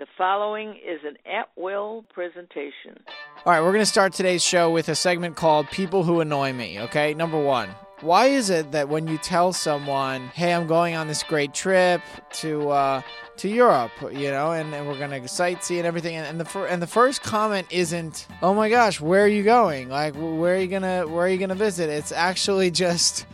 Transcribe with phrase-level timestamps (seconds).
[0.00, 2.98] The following is an at will presentation.
[3.46, 6.52] All right, we're going to start today's show with a segment called People Who Annoy
[6.52, 7.14] Me, okay?
[7.14, 7.68] Number one,
[8.00, 12.00] why is it that when you tell someone, hey, I'm going on this great trip
[12.32, 13.02] to, uh,
[13.36, 16.66] to Europe, you know, and, and we're gonna sightsee and everything, and, and the fir-
[16.66, 19.88] and the first comment isn't, "Oh my gosh, where are you going?
[19.88, 23.26] Like, where are you gonna where are you gonna visit?" It's actually just,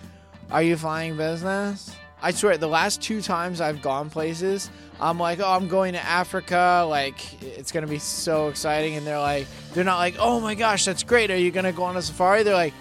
[0.51, 4.71] "Are you flying business?" I swear, the last two times I've gone places,
[5.01, 6.87] I'm like, "Oh, I'm going to Africa.
[6.89, 10.85] Like, it's gonna be so exciting," and they're like, they're not like, "Oh my gosh,
[10.85, 11.31] that's great.
[11.31, 12.75] Are you gonna go on a safari?" They're like,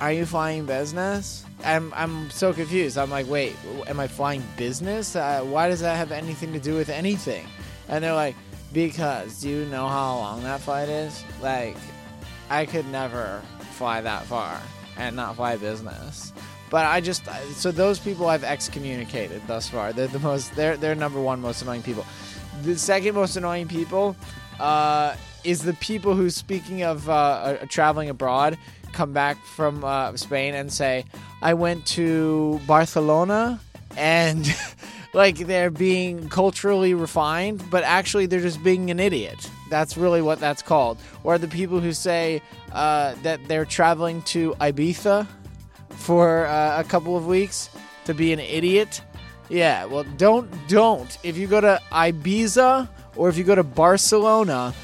[0.00, 2.98] "Are you flying business?" I'm I'm so confused.
[2.98, 5.16] I'm like, wait, am I flying business?
[5.16, 7.46] Uh, why does that have anything to do with anything?
[7.88, 8.36] And they're like,
[8.72, 11.24] because do you know how long that flight is?
[11.40, 11.76] Like,
[12.50, 13.40] I could never
[13.72, 14.60] fly that far
[14.98, 16.32] and not fly business.
[16.74, 19.92] But I just so those people I've excommunicated thus far.
[19.92, 20.56] They're the most.
[20.56, 22.04] They're they're number one most annoying people.
[22.64, 24.16] The second most annoying people
[24.58, 28.58] uh, is the people who, speaking of uh, uh, traveling abroad,
[28.90, 31.04] come back from uh, Spain and say,
[31.40, 33.60] "I went to Barcelona,"
[33.96, 34.44] and
[35.14, 39.48] like they're being culturally refined, but actually they're just being an idiot.
[39.70, 40.98] That's really what that's called.
[41.22, 45.28] Or the people who say uh, that they're traveling to Ibiza
[46.04, 47.70] for uh, a couple of weeks
[48.04, 49.00] to be an idiot.
[49.48, 51.16] Yeah, well, don't don't.
[51.22, 54.74] If you go to Ibiza or if you go to Barcelona,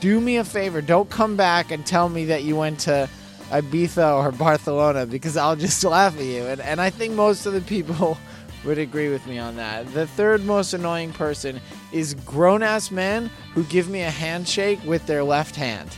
[0.00, 0.82] do me a favor.
[0.82, 3.08] Don't come back and tell me that you went to
[3.50, 6.44] Ibiza or Barcelona because I'll just laugh at you.
[6.46, 8.18] And, and I think most of the people
[8.64, 9.90] would agree with me on that.
[9.94, 11.60] The third most annoying person
[11.92, 15.90] is grown ass men who give me a handshake with their left hand.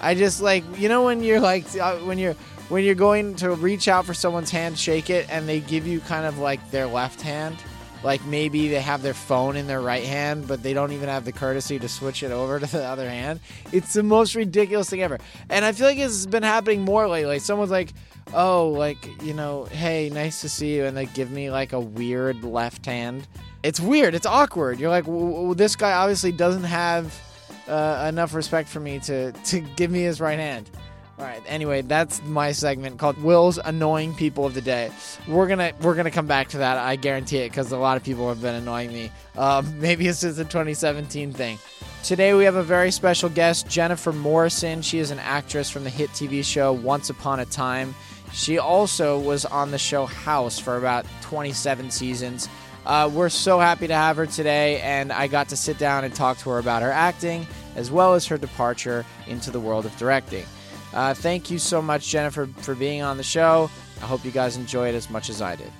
[0.00, 2.36] I just like you know when you're like uh, when you're
[2.68, 6.00] when you're going to reach out for someone's hand, shake it, and they give you
[6.00, 7.56] kind of like their left hand.
[8.04, 11.24] Like maybe they have their phone in their right hand, but they don't even have
[11.24, 13.40] the courtesy to switch it over to the other hand.
[13.72, 15.18] It's the most ridiculous thing ever.
[15.50, 17.38] And I feel like it's been happening more lately.
[17.38, 17.92] Someone's like,
[18.34, 20.84] oh, like, you know, hey, nice to see you.
[20.84, 23.26] And they give me like a weird left hand.
[23.62, 24.14] It's weird.
[24.14, 24.78] It's awkward.
[24.78, 27.18] You're like, w- w- this guy obviously doesn't have
[27.66, 30.70] uh, enough respect for me to, to give me his right hand.
[31.18, 31.42] All right.
[31.48, 34.92] Anyway, that's my segment called Will's annoying people of the day.
[35.26, 36.76] We're gonna we're gonna come back to that.
[36.76, 39.10] I guarantee it because a lot of people have been annoying me.
[39.36, 41.58] Um, maybe it's just a 2017 thing.
[42.04, 44.80] Today we have a very special guest, Jennifer Morrison.
[44.80, 47.96] She is an actress from the hit TV show Once Upon a Time.
[48.32, 52.48] She also was on the show House for about 27 seasons.
[52.86, 56.14] Uh, we're so happy to have her today, and I got to sit down and
[56.14, 59.96] talk to her about her acting as well as her departure into the world of
[59.96, 60.44] directing.
[60.92, 63.70] Uh, thank you so much, Jennifer, for being on the show.
[64.00, 65.70] I hope you guys enjoy it as much as I did.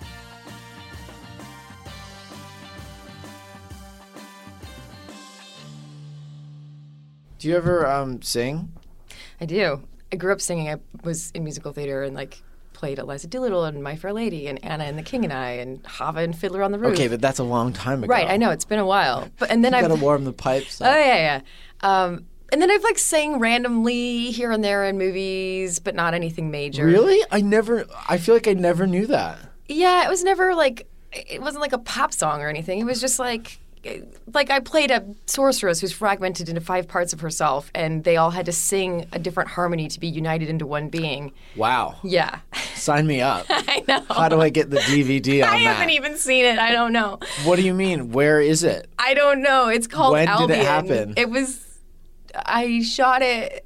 [7.39, 8.73] Do you ever um, sing?
[9.41, 9.83] I do.
[10.13, 10.69] I grew up singing.
[10.69, 12.43] I was in musical theater and like
[12.73, 15.85] played Eliza Doolittle and My Fair Lady and Anna and the King and I and
[15.87, 16.95] Hava and Fiddler on the Roof.
[16.95, 18.11] Okay, but that's a long time ago.
[18.11, 18.29] right.
[18.29, 20.81] I know it's been a while, but and then I've gotta warm the pipes.
[20.81, 21.41] oh yeah yeah.
[21.81, 26.51] Um, and then I've like sang randomly here and there in movies, but not anything
[26.51, 26.85] major.
[26.85, 27.23] Really?
[27.31, 27.87] I never.
[28.09, 29.39] I feel like I never knew that.
[29.69, 32.79] Yeah, it was never like it wasn't like a pop song or anything.
[32.81, 33.61] It was just like
[34.35, 38.31] like I played a sorceress who's fragmented into five parts of herself, and they all
[38.31, 41.33] had to sing a different harmony to be united into one being.
[41.57, 41.97] Wow.
[42.03, 42.41] Yeah,
[42.75, 43.47] Sign me up.
[43.51, 44.03] I know.
[44.11, 45.77] How do I get the DVD on I that?
[45.77, 46.59] haven't even seen it.
[46.59, 47.19] I don't know.
[47.45, 48.11] What do you mean?
[48.13, 48.89] Where is it?
[48.99, 49.69] I don't know.
[49.69, 51.15] It's called When did it happen?
[51.17, 51.65] It was.
[52.35, 53.65] I shot it.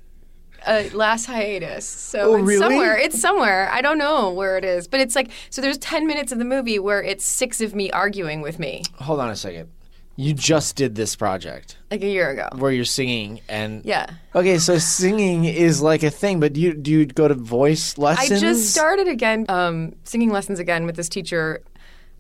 [0.65, 2.61] Uh, last hiatus, so Oh, it's really?
[2.61, 2.97] somewhere.
[2.97, 3.69] It's somewhere.
[3.73, 5.61] I don't know where it is, but it's like so.
[5.61, 9.19] There's ten minutes of the movie where it's six of me arguing with me, Hold
[9.19, 9.71] on a second.
[10.15, 12.49] You just did this project like a year ago.
[12.59, 14.07] where you're singing and Yeah,
[14.37, 18.31] Okay, so singing is like a thing, but you do you go to voice lessons?
[18.31, 21.61] I just started again, um, singing lessons again with this teacher.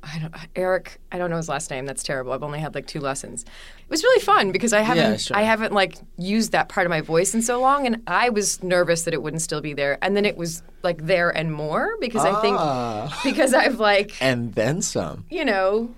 [0.03, 0.99] I don't, Eric.
[1.13, 1.87] I don't know his last name.
[1.87, 2.33] That's terrible.
[2.33, 3.43] I've only had like two lessons.
[3.43, 5.37] It was really fun because I haven't, sure.
[5.37, 8.63] I haven't like used that part of my voice in so long, and I was
[8.65, 9.99] nervous that it wouldn't still be there.
[10.03, 13.21] And then it was like there and more because I think Ah.
[13.23, 15.25] because I've like and then some.
[15.31, 15.95] you know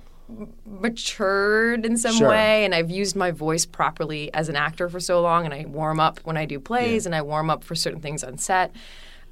[0.67, 2.29] matured in some Sure.
[2.29, 5.65] way and I've used my voice properly as an actor for so long and I
[5.67, 8.75] warm up when I do plays and I warm up for certain things on set.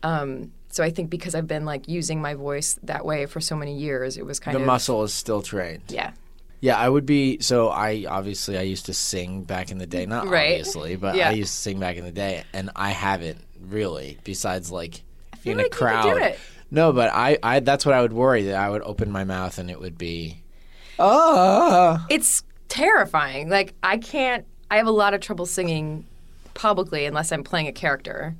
[0.02, 3.54] Um, so I think because I've been like using my voice that way for so
[3.54, 5.82] many years, it was kind The of the muscle is still trained.
[5.88, 6.10] yeah.
[6.60, 7.40] Yeah, I would be.
[7.40, 10.06] So I obviously I used to sing back in the day.
[10.06, 10.50] Not Right.
[10.58, 11.28] obviously, but Yeah.
[11.28, 14.18] I used to sing back in the day, and I haven't really.
[14.24, 15.02] Besides, like
[15.38, 16.02] feel in like a you could crowd.
[16.04, 16.38] do it.
[16.70, 19.58] No, but I, I that's what I would worry that I would open my mouth
[19.58, 20.42] and it would be,
[21.00, 22.06] ah.
[22.08, 23.48] It's terrifying.
[23.48, 24.46] Like I can't.
[24.70, 26.06] I have a lot of trouble singing
[26.54, 28.36] publicly unless I'm playing a character.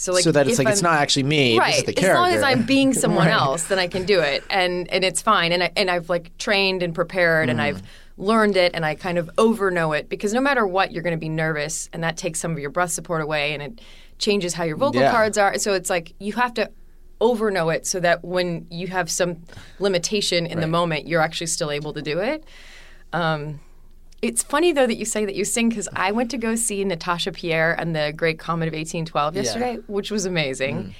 [0.00, 1.58] So like so that it's like it's I'm- not actually me.
[1.58, 1.70] right.
[1.72, 3.34] This is the as long as I'm being someone Right.
[3.34, 5.52] else, then I can do it, and and it's fine.
[5.52, 7.52] And I and I've like trained and prepared, Mm.
[7.52, 7.82] and I've
[8.16, 11.14] learned it, and I kind of over know it because no matter what, you're going
[11.16, 13.80] to be nervous, and that takes some of your breath support away, and it
[14.18, 15.10] changes how your vocal Yeah.
[15.10, 15.58] cards are.
[15.58, 16.70] So it's like you have to
[17.20, 19.36] over know it so that when you have some
[19.78, 22.44] limitation in the moment, you're actually still able to do it.
[23.12, 23.60] Um,
[24.22, 26.84] it's funny though that you say that you sing because I went to go see
[26.84, 30.76] Natasha Pierre and the Great Comet of 1812 yesterday, which was amazing.
[30.76, 30.92] Mm.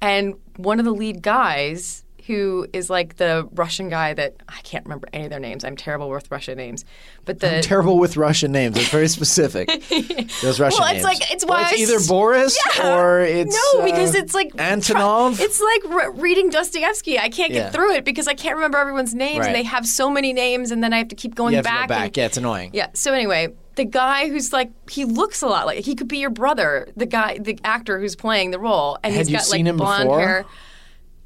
[0.00, 4.84] And one of the lead guys, who is like the Russian guy that I can't
[4.84, 5.64] remember any of their names.
[5.64, 6.84] I'm terrible with Russian names,
[7.24, 8.76] but the I'm terrible with Russian names.
[8.76, 9.66] It's very specific.
[10.42, 10.98] Those Russian Well, names.
[10.98, 14.34] it's like- it's Well, why I it's either Boris or it's no, because uh, it's
[14.34, 15.40] like Antonov.
[15.40, 17.18] It's like re- reading Dostoevsky.
[17.18, 17.64] I can't Yeah.
[17.64, 19.46] get through it because I can't remember everyone's names, Right.
[19.48, 21.82] and they have so many names, and then I have to keep going back.
[21.84, 22.04] to back.
[22.08, 22.70] and- yeah, it's annoying.
[22.74, 22.88] Yeah.
[22.94, 26.30] So anyway, the guy who's like he looks a lot like he could be your
[26.30, 26.88] brother.
[26.96, 29.70] The guy, the actor who's playing the role, and Had he's you got seen like
[29.70, 30.20] him blonde before?
[30.20, 30.44] hair.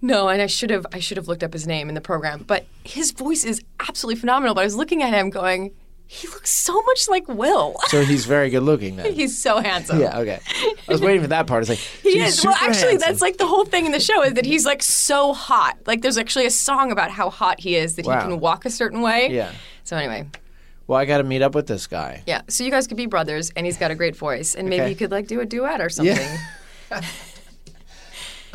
[0.05, 2.45] No, and I should have I should have looked up his name in the program,
[2.47, 4.55] but his voice is absolutely phenomenal.
[4.55, 5.71] But I was looking at him going,
[6.09, 7.77] he looks so much like Will.
[7.89, 9.13] So he's very good looking then.
[9.15, 10.01] he's so handsome.
[10.01, 10.41] yeah, okay.
[10.57, 11.63] I was waiting for that part.
[11.63, 12.45] It's like He is.
[12.45, 12.99] Well, actually, handsome.
[12.99, 15.79] that's like the whole thing in the show is that he's like so hot.
[15.87, 18.21] Like, there's actually a song about how hot he is that Wow.
[18.21, 19.29] he can walk a certain way.
[19.31, 19.53] Yeah.
[19.85, 20.27] So anyway,
[20.89, 22.23] Well, I got to meet up with this guy.
[22.27, 22.43] yeah.
[22.49, 24.91] So you guys could be brothers, and he's got a great voice, and maybe Okay.
[24.91, 26.29] you could like do a duet or something.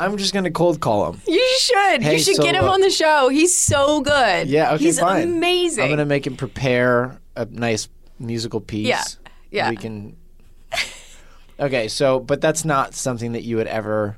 [0.00, 1.20] I'm just gonna cold call him.
[1.26, 2.02] You should.
[2.02, 3.28] Hey, you should so get him look- on the show.
[3.28, 4.48] He's so good.
[4.48, 5.22] Yeah, okay, He's fine.
[5.24, 5.84] amazing.
[5.84, 8.86] I'm gonna make him prepare a nice musical piece.
[8.86, 9.02] Yeah,
[9.50, 9.70] yeah.
[9.70, 10.16] We can.
[11.60, 14.16] Okay, so but that's not something that you would ever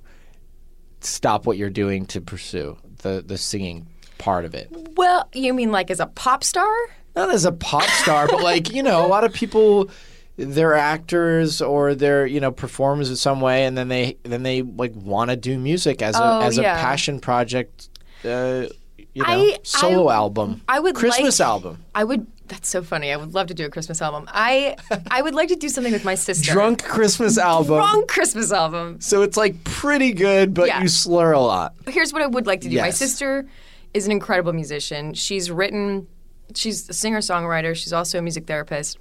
[1.00, 3.86] stop what you're doing to pursue the the singing
[4.18, 4.68] part of it.
[4.96, 6.70] Well, you mean like as a pop star?
[7.16, 9.88] Not as a pop star, but like you know, a lot of people
[10.40, 14.62] they're actors or they're you know performers in some way, and then they then they
[14.62, 16.76] like want to do music as a Oh, as yeah.
[16.76, 17.88] a passion project.
[18.24, 18.66] Uh,
[19.12, 20.62] you know, I- solo I- album.
[20.68, 21.84] I would Christmas like- album.
[21.94, 22.26] I would.
[22.48, 23.12] That's so funny.
[23.12, 24.24] I would love to do a Christmas album.
[24.32, 24.74] I
[25.10, 26.50] I would like to do something with my sister.
[26.52, 27.76] Drunk Christmas album.
[27.78, 29.00] Drunk Christmas album.
[29.00, 30.82] So it's like pretty good, but Yeah.
[30.82, 31.74] you slur a lot.
[31.88, 32.78] here's what I would like to do.
[32.80, 33.46] My sister
[33.94, 35.14] is an incredible musician.
[35.14, 36.08] She's written,
[36.56, 37.74] she's a singer songwriter.
[37.76, 38.98] She's also a music therapist.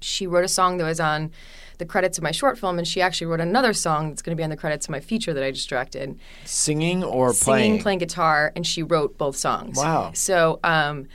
[0.00, 1.30] She wrote a song that was on
[1.78, 4.40] the credits of my short film, and she actually wrote another song that's going to
[4.40, 6.18] be on the credits of my feature that I just directed.
[6.44, 7.82] Singing or Singing, playing?
[7.82, 9.76] playing guitar, and she wrote both songs.
[9.76, 10.12] Wow.
[10.14, 11.08] So, um,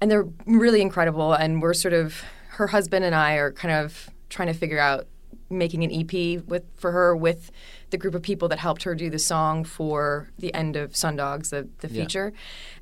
[0.00, 1.32] and they're really incredible.
[1.32, 5.06] And we're sort of her husband and I are kind of trying to figure out
[5.48, 7.52] making an EP with for her with
[7.90, 11.16] the group of people that helped her do the song for the end of Sun
[11.16, 12.32] Dogs, the the feature.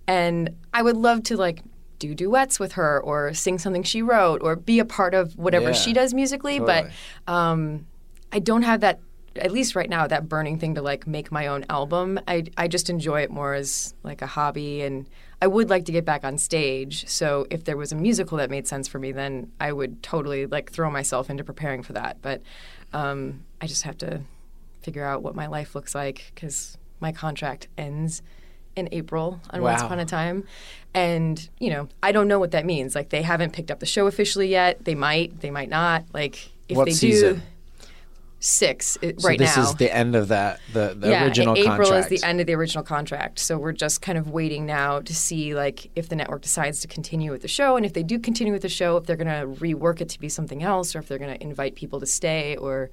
[0.06, 1.62] And I would love to like
[1.98, 5.66] do duets with her or sing something she wrote or be a part of whatever
[5.68, 5.72] Yeah.
[5.72, 6.58] she does musically.
[6.58, 6.90] Totally.
[7.26, 7.86] But um,
[8.32, 9.00] I don't have that.
[9.36, 12.20] At least right now, that burning thing to like make my own album.
[12.28, 15.08] I I just enjoy it more as like a hobby, and
[15.42, 17.08] I would like to get back on stage.
[17.08, 20.46] So if there was a musical that made sense for me, then I would totally
[20.46, 22.18] like throw myself into preparing for that.
[22.22, 22.42] But
[22.92, 24.20] um, I just have to
[24.82, 28.22] figure out what my life looks like because my contract ends
[28.76, 30.44] in April on Once Upon a Time,
[30.94, 32.94] and you know I don't know what that means.
[32.94, 34.84] Like they haven't picked up the show officially yet.
[34.84, 36.04] They might, they might not.
[36.12, 37.34] Like if What they season?
[37.36, 37.40] do,
[38.40, 39.62] six i- So right this now.
[39.62, 42.12] is the end of that the, the yeah, original April contract.
[42.12, 43.38] is the end of the original contract.
[43.38, 46.88] So we're just kind of waiting now to see like if the network decides to
[46.88, 49.28] continue with the show, and if they do continue with the show, if they're going
[49.28, 52.06] to rework it to be something else, or if they're going to invite people to
[52.06, 52.90] stay, or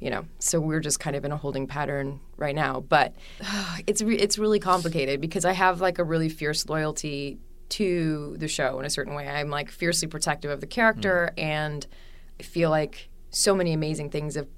[0.00, 0.26] you know.
[0.38, 2.80] So we're just kind of in a holding pattern right now.
[2.80, 3.14] But
[3.86, 7.38] it's re- it's really complicated because I have like a really fierce loyalty
[7.70, 9.28] to the show in a certain way.
[9.28, 11.86] I'm like fiercely protective of the character, and
[12.38, 14.48] I feel like so many amazing things have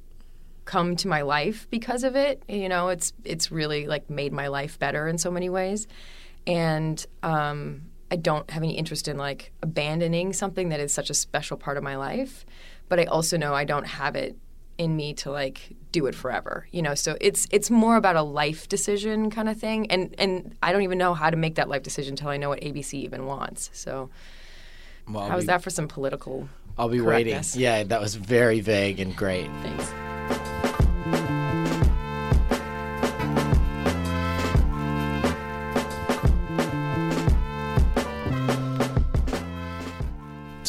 [0.65, 2.43] come to my life because of it.
[2.49, 5.87] You know, it's it's really like made my life better in so many ways,
[6.47, 11.15] and um, I don't have any interest in like abandoning something that is such a
[11.15, 12.45] special part of my life.
[12.89, 14.37] But I also know I don't have it
[14.79, 16.67] in me to like do it forever.
[16.71, 20.55] You know, so it's it's more about a life decision kind of thing, and and
[20.63, 22.95] I don't even know how to make that life decision until I know what ABC
[22.95, 23.71] even wants.
[23.73, 24.11] So
[25.09, 26.49] Well, was that for some political?
[26.79, 27.43] I'll be waiting.
[27.55, 29.49] Yeah, that was very vague and great.
[29.63, 29.93] Thanks.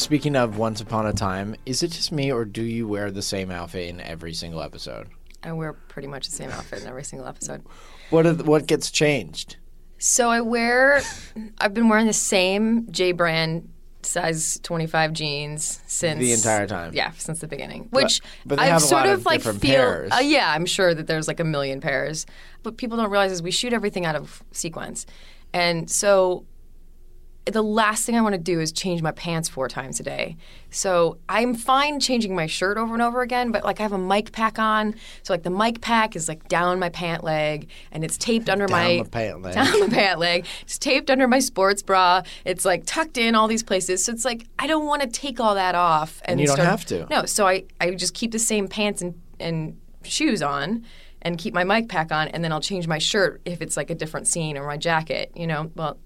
[0.08, 3.20] Speaking of Once Upon a Time, is it just me or do you wear the
[3.20, 5.08] same outfit in every single episode?
[5.42, 7.62] I wear pretty much the same outfit in every single episode.
[8.08, 9.58] What are, what gets changed?
[9.98, 11.02] So I wear,
[11.58, 13.68] I've been wearing the same J brand
[14.00, 16.94] size 25 jeans since The entire time.
[16.94, 17.88] Yeah, since the beginning.
[17.90, 19.58] Which but they I have sort lot of of like feel.
[19.58, 20.10] pairs.
[20.10, 22.24] Uh, yeah, I'm sure that there's like a million pairs.
[22.62, 25.04] What people don't realize is we shoot everything out of sequence,
[25.52, 26.46] and so
[27.52, 30.36] the last thing I want to do is change my pants four times a day.
[30.70, 33.98] So I'm fine changing my shirt over and over again, but like I have a
[33.98, 38.04] mic pack on, so like the mic pack is like down my pant leg and
[38.04, 39.54] it's taped under Down my the pant leg.
[39.54, 40.46] down the pant leg.
[40.62, 42.22] It's taped under my sports bra.
[42.44, 44.04] It's like tucked in all these places.
[44.04, 46.20] So it's like I don't want to take all that off.
[46.24, 47.06] And, you don't start- have to.
[47.10, 50.84] No, so I I just keep the same pants and and shoes on.
[51.20, 53.90] And keep my mic pack on, and then I'll change my shirt if it's like
[53.90, 55.32] a different scene or my jacket.
[55.34, 55.98] You know, well,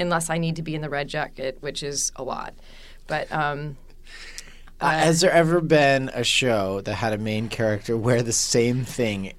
[0.00, 2.54] unless I need to be in the red jacket, which is a lot.
[3.06, 3.76] But um,
[4.80, 8.84] Uh, has there ever been a show that had a main character wear the same
[8.84, 9.32] thing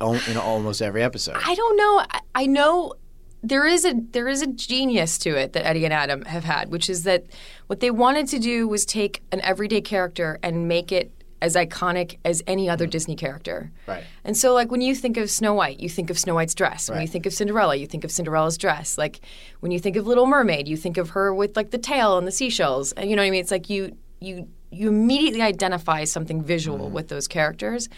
[0.00, 1.36] in almost every episode?
[1.44, 2.04] I don't know.
[2.10, 2.94] I, I know
[3.42, 6.70] there is a there is a genius to it that Eddie and Adam have had,
[6.70, 7.24] which is that
[7.68, 11.10] what they wanted to do was take an everyday character and make it
[11.42, 12.90] as iconic as any other mm-hmm.
[12.90, 13.70] Disney character.
[13.86, 14.04] Right.
[14.24, 16.90] And so, like when you think of Snow White, you think of Snow White's dress.
[16.90, 18.98] When you think of Cinderella, you think of Cinderella's dress.
[18.98, 19.20] Like
[19.60, 22.26] when you think of Little Mermaid, you think of her with like the tail and
[22.26, 22.92] the seashells.
[22.92, 23.40] And you know what I mean?
[23.40, 26.94] It's like you you you immediately identify something visual mm-hmm.
[26.94, 27.88] with those characters.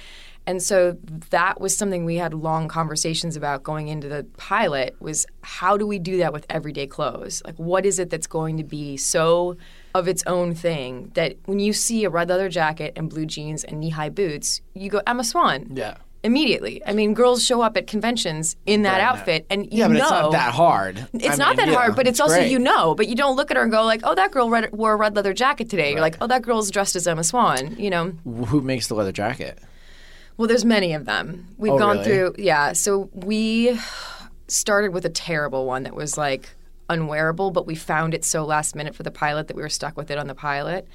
[0.47, 0.97] And so
[1.31, 5.87] that was something we had long conversations about going into the pilot was how do
[5.87, 7.43] we do that with everyday clothes?
[7.45, 9.57] Like what is it that's going to be so
[9.95, 13.65] of its own thing that when you see a red leather jacket and blue jeans
[13.65, 15.97] and knee-high boots, you go Emma Swan yeah.
[16.23, 16.81] immediately.
[16.87, 19.01] I mean, girls show up at conventions in that that.
[19.01, 21.07] outfit, and you Yeah, but know it's not that hard.
[21.13, 22.51] It's I not mean, that yeah, hard, but it's, also great.
[22.51, 22.95] you know.
[22.95, 24.97] But you don't look at her and go like, "Oh, that girl red, wore a
[24.97, 28.13] red leather jacket today." You're like, "Oh, that girl's dressed as Emma Swan." You know.
[28.47, 29.59] Who makes the leather jacket?
[30.39, 31.49] Well, there's many of them.
[31.59, 32.05] We've Oh, gone really?
[32.05, 32.73] through, yeah.
[32.73, 33.79] So we
[34.49, 36.49] started with a terrible one that was like
[36.93, 39.97] unwearable, but we found it so last minute for the pilot that we were stuck
[39.97, 40.87] with it on the pilot.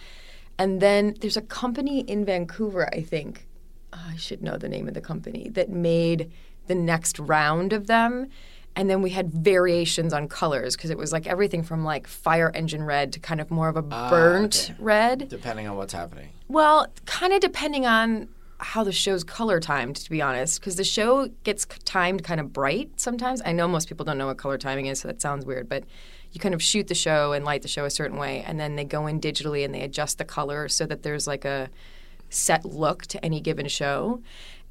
[0.58, 3.46] And then there's a company in Vancouver, I think.
[3.94, 6.32] oh, I should know the name of the company that made
[6.68, 8.28] the next round of them.
[8.76, 12.52] And then we had variations on colors because it was like everything from like fire
[12.54, 14.84] engine red to kind of more of a burnt Ah, okay.
[14.84, 15.30] red.
[15.30, 16.30] Depending on what's happening.
[16.48, 18.28] Well, kind of depending on
[18.60, 22.52] how the show's color timed, to be honest, because the show gets timed kind of
[22.54, 23.42] bright sometimes.
[23.46, 25.84] I know most people don't know what color timing is, so that sounds weird, but
[26.32, 28.76] you kind of shoot the show and light the show a certain way, and then
[28.76, 31.70] they go in digitally and they adjust the color so that there's like a
[32.30, 34.22] set look to any given show.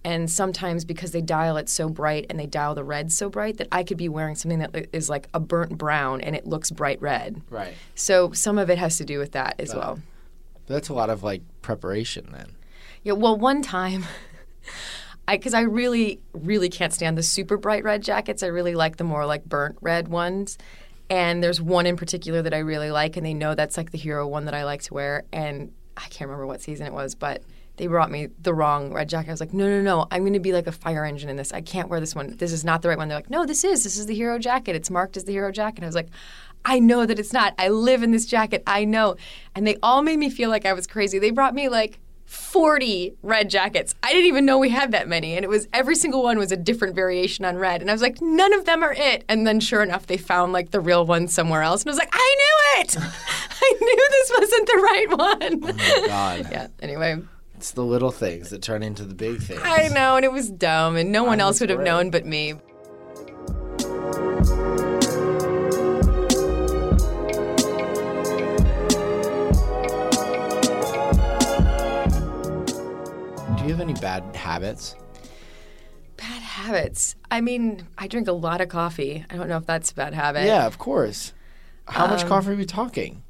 [0.04, 3.56] And sometimes because they dial it so bright and they dial the red so bright
[3.56, 6.70] that I could be wearing something that is like a burnt brown and it looks
[6.70, 7.42] bright red.
[7.50, 7.74] Right.
[7.96, 9.98] So some of it has to do with that as well.
[10.68, 12.52] That's a lot of like preparation then.
[13.06, 14.04] Yeah, well, one time,
[15.28, 18.42] I because I really, really can't stand the super bright red jackets.
[18.42, 20.58] I really like the more like burnt red ones.
[21.08, 23.98] And there's one in particular that I really like, and they know that's like the
[23.98, 25.22] hero one that I like to wear.
[25.32, 27.44] And I can't remember what season it was, but
[27.76, 29.28] they brought me the wrong red jacket.
[29.28, 31.36] I was like, no, no, no, I'm going to be like a fire engine in
[31.36, 31.52] this.
[31.52, 32.36] I can't wear this one.
[32.36, 33.06] This is not the right one.
[33.06, 33.84] They're like, no, this is.
[33.84, 34.74] This is the hero jacket.
[34.74, 35.84] It's marked as the hero jacket.
[35.84, 36.08] I was like,
[36.64, 37.54] I know that it's not.
[37.56, 38.64] I live in this jacket.
[38.66, 39.14] I know.
[39.54, 41.20] And they all made me feel like I was crazy.
[41.20, 43.94] They brought me like 40 red jackets.
[44.02, 45.34] I didn't even know we had that many.
[45.36, 47.80] And it was every single one was a different variation on red.
[47.80, 49.24] And I was like, none of them are it.
[49.28, 51.82] And then sure enough, they found like the real one somewhere else.
[51.82, 52.96] And I was like, I knew it.
[53.00, 55.60] I knew this wasn't the right one.
[55.64, 56.48] Oh my God.
[56.52, 56.66] yeah.
[56.80, 57.18] Anyway,
[57.54, 59.60] It's the little things that turn into the big things.
[59.62, 60.16] I know.
[60.16, 60.96] And it was dumb.
[60.96, 62.54] And no one I else was would have known but me.
[73.66, 74.96] You have any bad habits?
[76.16, 77.14] Bad habits.
[77.30, 79.24] I mean, I drink a lot of coffee.
[79.30, 80.46] I don't know if that's a bad habit.
[80.46, 81.32] Yeah, of course.
[81.88, 83.22] How Um, much coffee are we talking?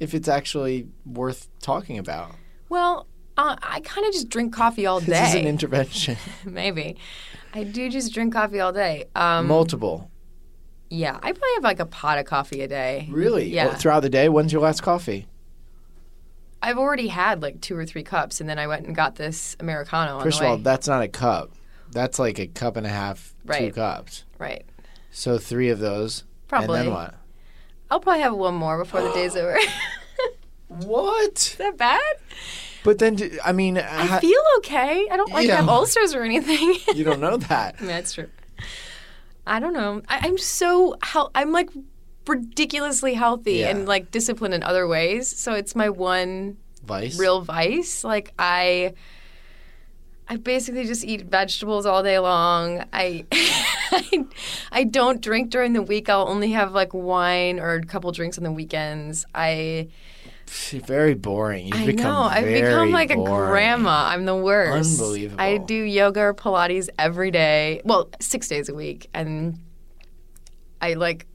[0.00, 2.32] If it's actually worth talking about.
[2.68, 5.06] Well, uh, I kind of just drink coffee all day.
[5.12, 6.16] This is an intervention.
[6.44, 6.96] Maybe.
[7.54, 9.04] I do just drink coffee all day.
[9.14, 10.10] Um, Multiple.
[10.90, 13.08] yeah, I probably have like a pot of coffee a day.
[13.10, 13.48] Really?
[13.48, 13.66] Yeah.
[13.66, 15.26] Well, throughout the day, when's your last coffee?
[16.64, 19.56] I've already had like two or three cups, and then I went and got this
[19.60, 20.50] Americano on First the of way.
[20.52, 21.50] all, that's not a cup.
[21.92, 24.24] That's like a cup and a half, two cups.
[24.38, 24.64] right.
[25.10, 26.24] So three of those.
[26.48, 26.78] Probably.
[26.80, 27.14] And then what?
[27.90, 29.56] I'll probably have one more before the day's over.
[29.58, 29.66] Is
[30.86, 31.54] What?
[31.58, 32.00] that bad?
[32.82, 35.06] But then, I mean, I ha- feel okay.
[35.10, 35.56] I don't like Yeah.
[35.56, 36.76] have ulcers or anything.
[36.94, 37.76] you don't know that.
[37.80, 38.28] Yeah, that's true.
[39.46, 40.02] I don't know.
[40.08, 41.70] I, I'm so how I'm like
[42.26, 43.70] ridiculously healthy Yeah.
[43.70, 45.28] and like disciplined in other ways.
[45.28, 47.18] So it's my one Vice?
[47.18, 48.04] real vice.
[48.04, 48.94] Like I,
[50.28, 52.84] I basically just eat vegetables all day long.
[52.92, 54.24] I, I
[54.72, 56.08] I don't drink during the week.
[56.08, 59.26] I'll only have like wine or a couple drinks on the weekends.
[59.34, 59.88] I
[60.46, 61.66] Very boring.
[61.66, 62.22] You've I become know.
[62.22, 64.08] I've become like a grandma.
[64.08, 64.98] I'm the worst.
[64.98, 65.42] Unbelievable.
[65.42, 67.82] I do yoga or Pilates every day.
[67.84, 69.08] Well, six days a week.
[69.12, 69.58] And
[70.80, 71.26] I like,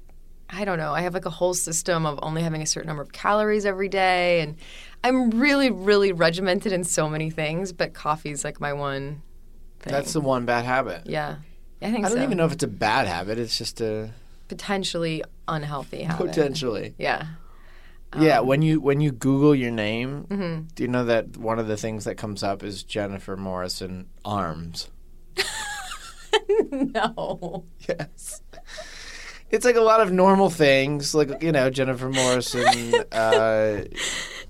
[0.51, 0.93] I don't know.
[0.93, 3.87] I have like a whole system of only having a certain number of calories every
[3.89, 4.41] day.
[4.41, 4.55] And
[5.03, 9.21] I'm really, really regimented in so many things, but coffee's like my one
[9.79, 9.93] thing.
[9.93, 11.03] That's the one bad habit.
[11.05, 11.37] yeah.
[11.81, 12.23] I think I don't so.
[12.23, 13.39] even know if it's a bad habit.
[13.39, 14.09] It's just a
[14.49, 16.27] Potentially unhealthy habit.
[16.27, 16.93] potentially.
[16.97, 17.27] Yeah.
[18.19, 20.63] yeah, Um, when you when you Google your name, mm-hmm.
[20.75, 24.89] do you know that one of the things that comes up is Jennifer Morrison arms?
[26.71, 27.65] No.
[27.87, 28.41] Yes.
[29.51, 33.81] It's like a lot of normal things, like you know Jennifer Morrison, uh,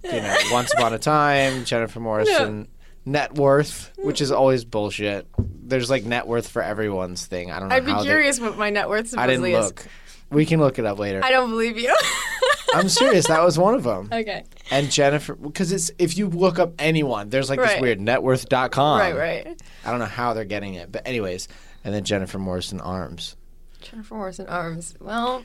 [0.04, 2.68] you know Once Upon a Time, Jennifer Morrison
[3.06, 5.26] net worth, which is always bullshit.
[5.38, 7.50] There's like net worth for everyone's thing.
[7.52, 9.54] I don't know I'd be how they- curious what my net worth I didn't supposedly
[9.54, 9.66] is.
[9.66, 9.86] look.
[10.32, 11.22] We can look it up later.
[11.24, 11.96] I don't believe you.
[12.76, 13.26] I'm serious.
[13.28, 14.10] That was one of them.
[14.12, 14.44] okay.
[14.70, 17.82] And Jennifer, because it's if you look up anyone, there's like this Right.
[17.82, 19.00] weird networth.com.
[19.00, 19.62] Right, right.
[19.84, 21.48] I don't know how they're getting it, but anyways,
[21.84, 23.36] and then Jennifer Morrison arms.
[23.82, 24.96] Jennifer and arms.
[25.00, 25.44] Well,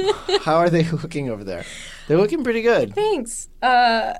[0.42, 1.64] How are they looking over there?
[2.08, 2.94] They're looking pretty good.
[2.94, 3.48] thanks.
[3.62, 4.14] Uh,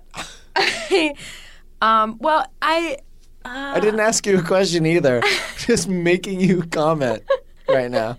[1.83, 2.99] um, well, I.
[3.45, 5.23] Uh, I didn't ask you a question either.
[5.59, 7.25] Just making you comment
[7.69, 8.19] right now.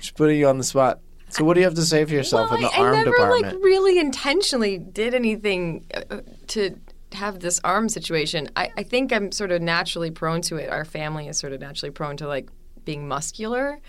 [0.00, 1.00] Just putting you on the spot.
[1.30, 2.92] So what do you have to say for yourself well, in the I, I arm
[2.96, 3.54] never department?
[3.54, 6.78] like really intentionally did anything uh, to
[7.12, 8.50] have this arm situation.
[8.54, 10.68] I, I think I'm sort of naturally prone to it.
[10.68, 12.50] Our family is sort of naturally prone to like
[12.84, 13.80] being muscular.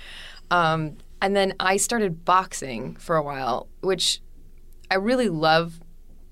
[0.51, 4.21] Um, and then I started boxing for a while, which
[4.91, 5.79] I really love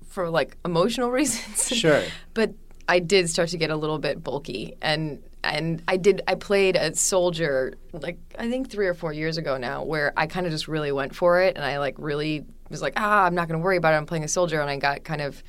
[0.06, 1.68] for like emotional reasons.
[1.68, 2.02] Sure.
[2.34, 2.52] but
[2.88, 6.76] I did start to get a little bit bulky and and I did I played
[6.76, 10.52] a soldier like I think 3 or 4 years ago now where I kind of
[10.52, 13.58] just really went for it and I like really was like ah I'm not going
[13.58, 15.42] to worry about it I'm playing a soldier and I got kind of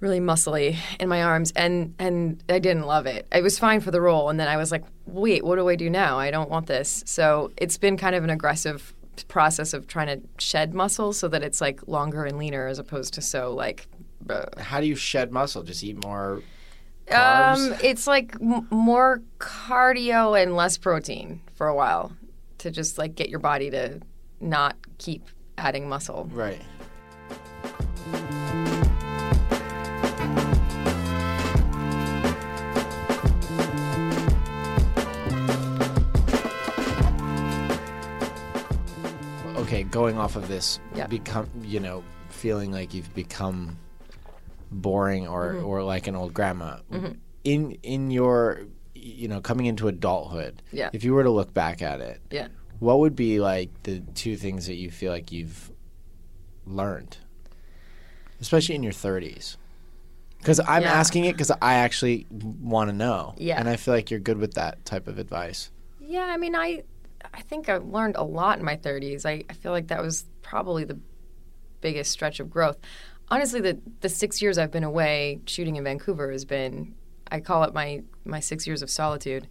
[0.00, 3.26] really muscly in my arms and and I didn't love it.
[3.32, 5.76] It was fine for the role and then I was like wait what do I
[5.76, 6.18] do now?
[6.18, 7.02] I don't want this.
[7.06, 8.92] So it's been kind of an aggressive
[9.28, 13.14] process of trying to shed muscle so that it's like longer and leaner as opposed
[13.14, 13.86] to so like
[14.28, 15.62] uh, How do you shed muscle?
[15.62, 16.42] Just eat more
[17.06, 17.70] carbs?
[17.72, 22.12] um, it's like m- more cardio and less protein for a while
[22.58, 24.00] to just like get your body to
[24.40, 25.22] not keep
[25.56, 26.28] adding muscle.
[26.32, 26.60] right.
[39.76, 41.06] Okay, going off of this, Yeah.
[41.06, 43.78] become you know, feeling like you've become
[44.70, 45.66] boring or Mm-hmm.
[45.66, 46.78] or like an old grandma.
[47.44, 48.62] In in your
[48.94, 50.88] you know, coming into adulthood, Yeah.
[50.94, 52.48] if you were to look back at it, Yeah.
[52.80, 55.70] what would be like the two things that you feel like you've
[56.66, 57.18] learned,
[58.40, 59.58] especially in your thirties?
[60.38, 60.92] Because I'm Yeah.
[60.92, 63.60] asking it because I actually want to know, Yeah.
[63.60, 65.70] and I feel like you're good with that type of advice.
[66.00, 66.82] Yeah, I mean, I
[67.32, 69.26] I think I learned a lot in my 30s.
[69.26, 70.98] I, I feel like that was probably the
[71.80, 72.78] biggest stretch of growth.
[73.28, 76.94] Honestly, the the six years I've been away shooting in Vancouver has been
[77.30, 79.48] I call it my my six years of solitude.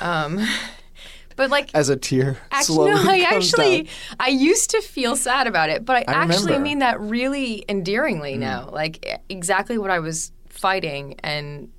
[0.00, 0.44] Um,
[1.36, 3.92] but like As a tear Actually, slowly no, I actually, down.
[4.18, 6.58] I used to feel sad about it, but I, I actually remember.
[6.58, 6.62] Mm.
[6.62, 8.68] mean that really endearingly now.
[8.70, 11.70] Like exactly what I was fighting and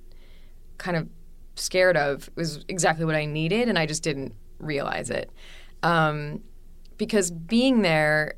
[0.78, 1.08] kind of
[1.56, 4.34] scared of was exactly what I needed, and I just didn't
[4.66, 5.32] realize it.
[5.82, 6.42] Um,
[6.98, 8.36] because being there,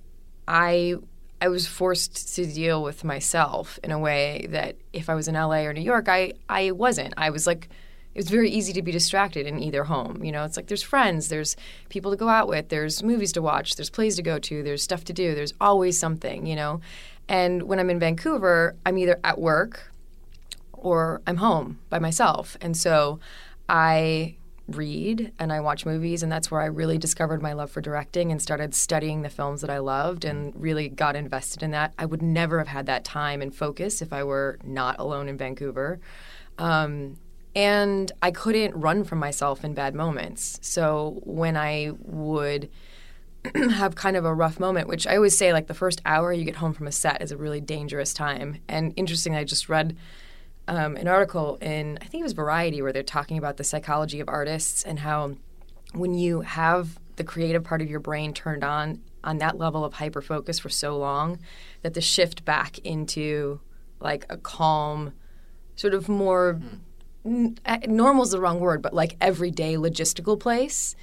[0.48, 0.96] I
[1.42, 5.36] I was forced to deal with myself in a way that if I was in
[5.36, 7.14] LA or New York, I I wasn't.
[7.18, 7.70] I was like
[8.16, 10.24] it was very easy to be distracted in either home.
[10.24, 11.58] You know, it's like there's friends, there's
[11.90, 14.82] people to go out with, there's movies to watch, there's plays to go to, there's
[14.82, 16.80] stuff to do, there's always something, you know.
[17.28, 19.92] And when I'm in Vancouver, I'm either at work
[20.72, 22.56] or I'm home by myself.
[22.62, 23.20] And so
[23.68, 27.82] I read and I watch movies, and that's where I really discovered my love for
[27.82, 31.93] directing and started studying the films that I loved and really got invested in that.
[31.97, 35.38] I would never have had that time and focus if I were not alone in
[35.38, 35.99] Vancouver.
[36.58, 37.17] Um,
[37.56, 40.60] and I couldn't run from myself in bad moments.
[40.62, 42.69] So when I would
[43.56, 46.43] have kind of a rough moment, which I always say, like the first hour you
[46.43, 48.60] get home from a set is a really dangerous time.
[48.67, 49.95] And interesting, I just read
[50.67, 54.19] um, an article in, I think it was Variety, where they're talking about the psychology
[54.19, 55.36] of artists and how
[55.93, 59.93] when you have the creative part of your brain turned on on that level of
[59.93, 61.39] hyper focus for so long,
[61.82, 63.60] that the shift back into
[63.99, 65.13] like a calm,
[65.75, 66.62] sort of more
[67.25, 70.95] n- uh, normal is the wrong word, but like everyday logistical place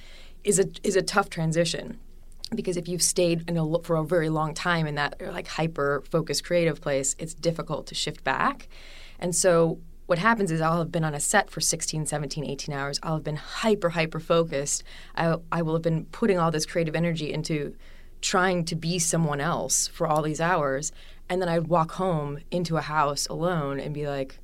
[0.43, 1.99] is a is a tough transition
[2.55, 6.03] because if you've stayed in a, for a very long time in that like hyper
[6.09, 8.67] focused creative place, it's difficult to shift back.
[9.23, 12.75] And so what happens is I'll have been on a set for 16, 17, 18
[12.75, 12.99] hours.
[13.01, 14.83] I'll have been hyper, hyper focused.
[15.15, 17.73] I, I will have been putting all this creative energy into
[18.21, 20.91] trying to be someone else for all these hours.
[21.29, 24.39] And then I'd walk home into a house alone and be like,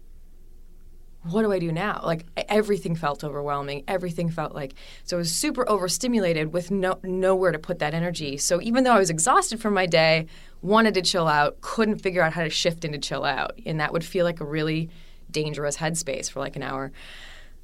[1.23, 2.01] what do I do now?
[2.03, 3.84] Like everything felt overwhelming.
[3.88, 8.38] Everything felt like so I was super overstimulated with no nowhere to put that energy.
[8.38, 10.27] So even though I was exhausted from my day,
[10.62, 13.91] wanted to chill out, couldn't figure out how to shift into chill out, and that
[13.91, 14.89] would feel like a really
[15.29, 16.91] dangerous headspace for like an hour.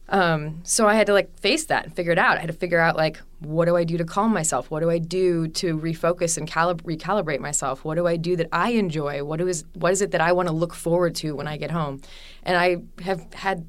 [0.07, 2.37] Um, so I had to like face that and figure it out.
[2.37, 4.69] I had to figure out like what do I do to calm myself?
[4.69, 7.83] What do I do to refocus and calib- recalibrate myself?
[7.83, 9.23] What do I do that I enjoy?
[9.23, 11.71] What is what is it that I want to look forward to when I get
[11.71, 12.01] home?
[12.43, 13.65] And I have had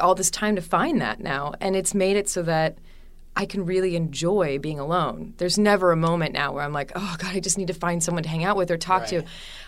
[0.00, 2.78] all this time to find that now, and it's made it so that
[3.36, 5.34] I can really enjoy being alone.
[5.36, 8.02] There's never a moment now where I'm like, oh God, I just need to find
[8.02, 9.10] someone to hang out with or talk Right.
[9.10, 9.22] to.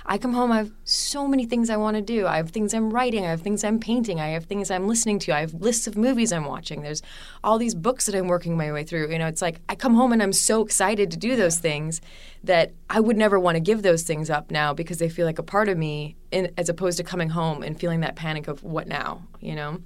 [0.05, 2.27] I come home, I have so many things I want to do.
[2.27, 5.20] I have things I'm writing, I have things I'm painting, I have things I'm listening
[5.20, 6.83] to, I have lists of movies I'm watching.
[6.83, 7.01] There's
[7.44, 9.12] all these books that I'm working my way through.
[9.12, 12.01] You know, it's like I come home and I'm so excited to do those things
[12.42, 15.38] that I would never want to give those things up now because they feel like
[15.38, 18.64] a part of me, in, as opposed to coming home and feeling that panic of
[18.64, 19.79] what now, you know?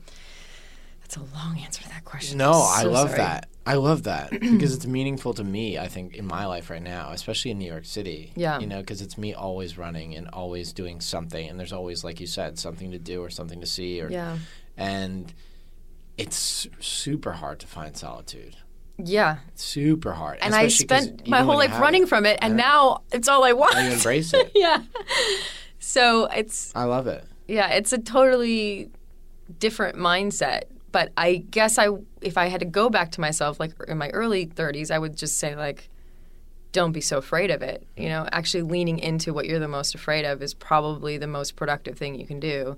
[1.02, 2.38] That's a long answer to that question.
[2.38, 3.20] No, I'm I love sorry.
[3.20, 3.48] that.
[3.66, 5.79] I love that because it's meaningful to me.
[5.79, 8.33] I think in my life right now, especially in New York City.
[8.37, 8.59] Yeah.
[8.61, 12.20] You know, because it's me always running and always doing something, and there's always, like
[12.20, 14.38] you said, something to do or something to see, or Yeah.
[14.77, 15.33] and
[16.18, 18.57] it's super hard to find solitude.
[18.98, 19.38] Yeah.
[19.57, 20.38] Super hard.
[20.40, 23.53] And I spent my whole life running it, from it, and now it's all I
[23.53, 23.74] want.
[23.74, 24.53] now you embrace it.
[24.55, 24.83] yeah.
[25.81, 27.24] So it's I love it.
[27.48, 28.90] yeah, it's a totally
[29.59, 30.64] different mindset.
[30.94, 31.88] But I guess I,
[32.20, 35.16] if I had to go back to myself, like in my early 30s, I would
[35.16, 35.88] just say like,
[36.70, 37.85] don't be so afraid of it.
[37.96, 41.57] You know, actually leaning into what you're the most afraid of is probably the most
[41.57, 42.76] productive thing you can do.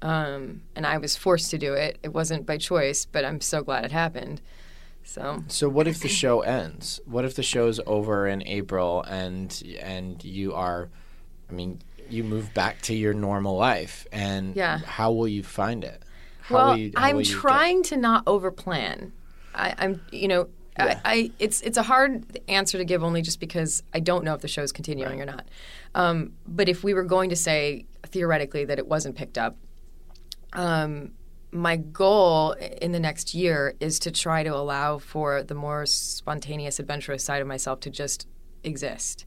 [0.00, 1.98] Um, and I was forced to do it.
[2.02, 4.40] It wasn't by choice, but I'm so glad it happened.
[5.04, 7.00] So So what if the show ends?
[7.04, 10.88] What if the show's over in April and and you are,
[11.50, 14.78] I mean, you move back to your normal life, and Yeah.
[14.78, 16.02] how will you find it?
[16.52, 19.12] Well, will you, how I'm you get- trying to not overplan.
[19.54, 21.00] I, I'm, you know, Yeah.
[21.04, 24.34] I, I, it's it's a hard answer to give only just because I don't know
[24.34, 25.46] if the show is continuing or not.
[25.94, 29.56] Um, but if we were going to say theoretically that it wasn't picked up,
[30.54, 31.12] um,
[31.50, 36.78] my goal in the next year is to try to allow for the more spontaneous,
[36.78, 38.26] adventurous side of myself to just
[38.64, 39.26] exist.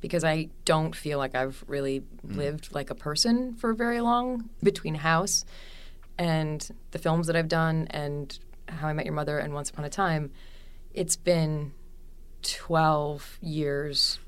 [0.00, 4.96] Because I don't feel like I've really lived like a person for very long between
[4.96, 5.44] House
[6.18, 9.84] and the films that I've done and How I Met Your Mother and Once Upon
[9.84, 10.30] a Time.
[10.92, 11.72] It's been
[12.42, 14.18] 12 years,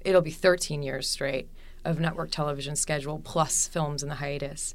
[0.00, 1.48] it'll be 13 years straight
[1.84, 4.74] of network television schedule plus films in the hiatus.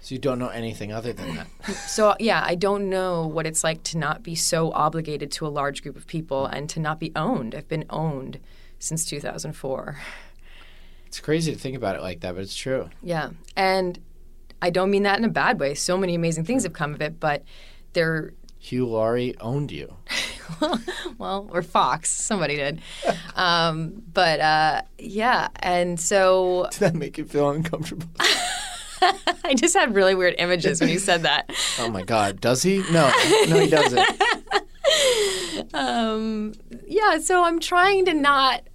[0.00, 1.46] So you don't know anything other than that.
[1.86, 5.48] So yeah, I don't know what it's like to not be so obligated to a
[5.48, 7.54] large group of people and to not be owned.
[7.54, 8.40] I've been owned
[8.80, 9.98] since 2004.
[11.06, 12.90] it's crazy to think about it like that, but it's true.
[13.00, 13.30] Yeah.
[13.54, 14.00] And
[14.62, 15.74] I don't mean that in a bad way.
[15.74, 17.42] So many amazing things have come of it, but
[17.92, 19.96] they're Hugh Laurie owned you.
[21.18, 22.80] well, or Fox, somebody did.
[23.34, 28.06] Um, but uh, yeah, and so Did that make you feel uncomfortable?
[29.42, 31.50] I just had really weird images when you said that.
[31.78, 32.84] oh my God, does he?
[32.92, 33.10] No,
[33.48, 34.06] no, he doesn't.
[35.72, 36.52] Um,
[36.86, 38.68] yeah, so I'm trying to not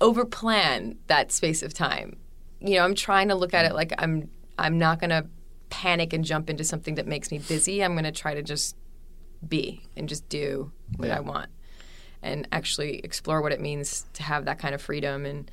[0.00, 2.16] overplan that space of time.
[2.60, 5.26] You know, I'm trying to look at it like I'm I'm not going to
[5.70, 7.82] panic and jump into something that makes me busy.
[7.82, 8.76] I'm going to try to just
[9.46, 11.16] be and just do what Yeah.
[11.16, 11.48] I want
[12.22, 15.50] and actually explore what it means to have that kind of freedom and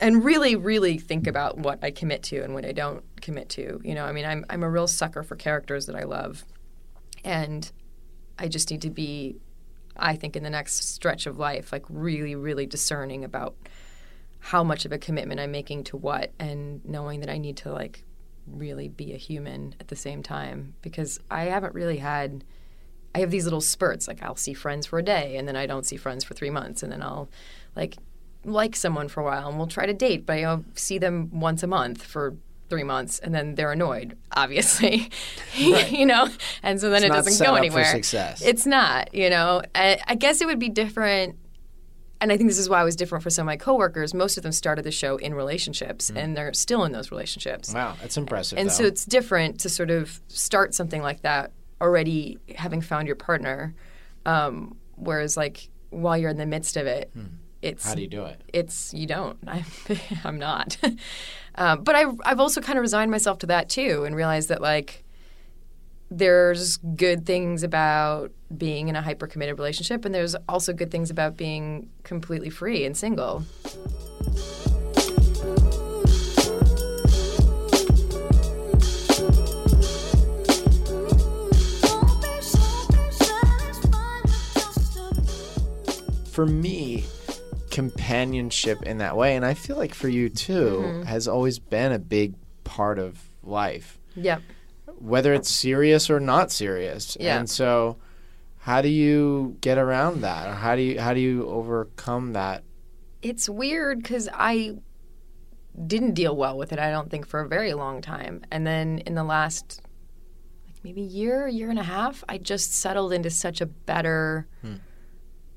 [0.00, 3.80] and really really think about what I commit to and what I don't commit to.
[3.84, 6.44] You know, I mean, I'm I'm a real sucker for characters that I love.
[7.24, 7.70] And
[8.38, 9.36] I just need to be
[9.96, 13.56] I think in the next stretch of life, like really, really discerning about
[14.40, 17.72] how much of a commitment I'm making to what and knowing that I need to
[17.72, 18.04] like
[18.46, 22.44] really be a human at the same time because I haven't really had
[23.14, 25.66] I have these little spurts like I'll see friends for a day and then I
[25.66, 27.28] don't see friends for 3 months and then I'll
[27.76, 27.96] like
[28.44, 31.62] like someone for a while and we'll try to date but I'll see them once
[31.62, 32.36] a month for
[32.68, 35.10] 3 months and then they're annoyed obviously
[35.56, 36.28] you know
[36.62, 38.42] and so then It's it doesn't go anywhere success.
[38.42, 39.62] it's not, you know.
[39.74, 41.36] I, I guess it would be different.
[42.24, 44.12] And I think this is why I was different for some of my coworkers.
[44.14, 46.16] Most of them started the show in relationships, Mm.
[46.20, 47.72] and they're still in those relationships.
[47.72, 48.58] Wow, that's impressive.
[48.58, 48.72] And though.
[48.74, 53.74] so it's different to sort of start something like that already having found your partner,
[54.26, 57.12] um, whereas like while you're in the midst of it,
[57.62, 57.88] it's Hmm.
[57.90, 58.40] how do you do it?
[58.52, 59.38] it's you don't.
[59.46, 59.64] I'm,
[60.24, 60.76] I'm not.
[61.54, 64.60] um, but I, I've also kind of resigned myself to that too, and realized that
[64.60, 65.03] like
[66.10, 71.10] there's good things about being in a hyper committed relationship, and there's also good things
[71.10, 73.44] about being completely free and single.
[86.30, 87.04] for me,
[87.70, 91.02] companionship in that way, and I feel like for you too, Mm-hmm.
[91.02, 94.42] has always been a big part of life, Yep.
[94.98, 97.16] Whether it's serious or not serious.
[97.20, 97.38] Yeah.
[97.38, 97.98] And so,
[98.58, 102.64] how do you get around that, or how do you how do you overcome that?
[103.22, 104.76] It's weird because I
[105.86, 108.42] didn't deal well with it, I don't think, for a very long time.
[108.50, 109.82] And then in the last,
[110.66, 114.74] like maybe year, year and a half, I just settled into such a better hmm.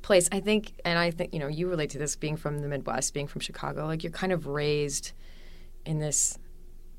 [0.01, 0.27] place.
[0.31, 3.13] I think, and I think, you know, you relate to this being from the Midwest,
[3.13, 5.11] being from Chicago, like you're kind of raised
[5.85, 6.39] in this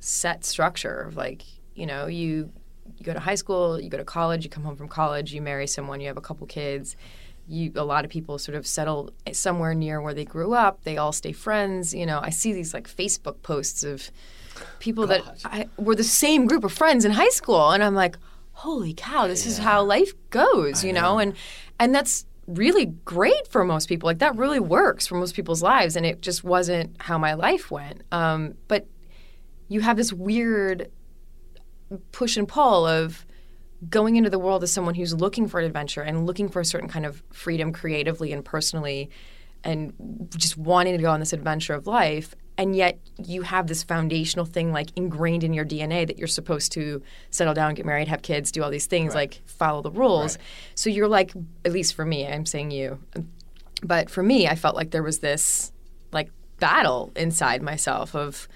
[0.00, 1.42] set structure of like,
[1.78, 2.50] you know, you
[2.96, 5.42] you go to high school, you go to college, you come home from college, you
[5.42, 6.96] marry someone, you have a couple kids.
[7.46, 10.84] You, a lot of people sort of settle somewhere near where they grew up.
[10.84, 11.94] They all stay friends.
[11.94, 14.10] You know, I see these like Facebook posts of
[14.80, 18.18] people that I, were the same group of friends in high school, and I'm like,
[18.52, 20.84] holy cow, this is how life goes.
[20.84, 21.34] You know, and
[21.80, 24.08] and that's really great for most people.
[24.08, 27.70] Like that really works for most people's lives, and it just wasn't how my life
[27.70, 28.02] went.
[28.12, 28.86] Um, but
[29.68, 30.90] you have this weird
[32.12, 33.24] push and pull of
[33.88, 36.64] going into the world as someone who's looking for an adventure and looking for a
[36.64, 39.08] certain kind of freedom creatively and personally
[39.64, 39.92] and
[40.36, 42.34] just wanting to go on this adventure of life.
[42.56, 46.72] And yet you have this foundational thing like ingrained in your DNA that you're supposed
[46.72, 50.38] to settle down, get married, have kids, do all these things, like follow the rules.
[50.74, 51.32] So you're like,
[51.64, 53.30] at least for me, I'm saying you, um,
[53.82, 55.72] but for me, I felt like there was this
[56.10, 58.48] like battle inside myself of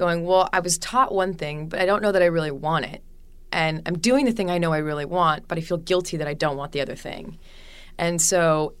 [0.00, 2.86] going, well, I was taught one thing, but I don't know that I really want
[2.86, 3.04] it.
[3.52, 6.26] And I'm doing the thing I know I really want, but I feel guilty that
[6.26, 7.38] I don't want the other thing.
[7.98, 8.74] And so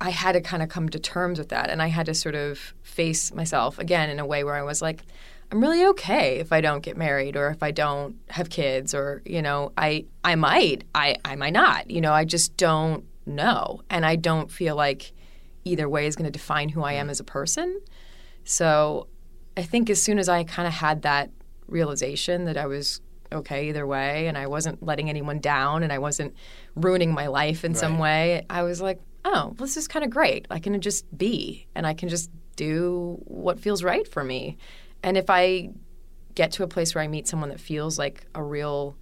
[0.00, 1.70] I had to kind of come to terms with that.
[1.70, 4.80] And I had to sort of face myself again in a way where I was
[4.80, 5.02] like,
[5.50, 9.22] I'm really okay if I don't get married or if I don't have kids or,
[9.24, 11.90] you know, I I might, I, I might not.
[11.90, 13.82] You know, I just don't know.
[13.90, 15.12] And I don't feel like
[15.64, 17.10] either way is going to define who I am mm.
[17.10, 17.80] as a person.
[18.44, 19.08] So
[19.56, 21.30] I think as soon as I kind of had that
[21.68, 23.00] realization that I was
[23.32, 26.34] okay either way and I wasn't letting anyone down and I wasn't
[26.74, 30.46] ruining my life in some way, I was like, oh, this is kind of great.
[30.50, 34.56] I can just be and I can just do what feels right for me.
[35.02, 35.70] And if I
[36.34, 38.96] get to a place where I meet someone that feels like a real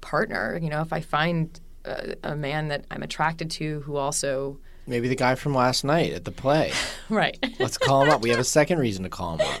[0.00, 4.58] partner, you know, if I find a, a man that I'm attracted to who also
[4.86, 6.72] Maybe the guy from last night at the play.
[7.10, 8.22] right Let's call him up.
[8.22, 9.60] We have a second reason to call him up.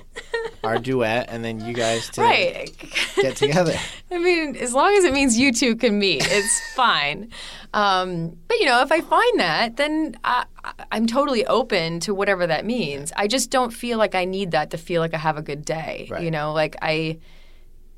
[0.68, 2.70] Our duet, and then you guys to right
[3.16, 3.74] get together.
[4.10, 7.30] I mean, as long as it means you two can meet, it's fine.
[7.74, 12.14] Um, but you know, if I find that, then I, I- I'm totally open to
[12.14, 13.12] whatever that means.
[13.16, 15.64] I just don't feel like I need that to feel like I have a good
[15.64, 16.06] day.
[16.10, 16.22] Right.
[16.22, 17.18] You know, like I,